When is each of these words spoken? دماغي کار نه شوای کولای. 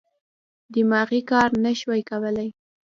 دماغي 0.73 1.21
کار 1.31 1.49
نه 1.65 1.71
شوای 1.79 2.01
کولای. 2.09 2.49